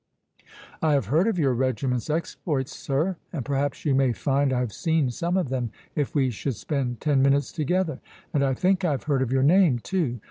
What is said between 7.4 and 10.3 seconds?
together. And I think I have heard of your name too.